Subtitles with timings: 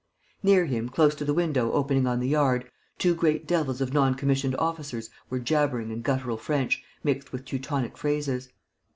[0.41, 2.67] Near him, close to the window opening on the yard,
[2.97, 7.95] two great devils of non commissioned officers were jabbering in guttural French, mixed with Teutonic
[7.95, 8.49] phrases.